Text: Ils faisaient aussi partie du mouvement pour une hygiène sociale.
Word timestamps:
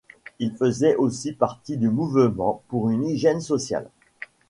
Ils 0.39 0.57
faisaient 0.57 0.95
aussi 0.95 1.31
partie 1.31 1.77
du 1.77 1.87
mouvement 1.87 2.63
pour 2.69 2.89
une 2.89 3.05
hygiène 3.05 3.39
sociale. 3.39 3.87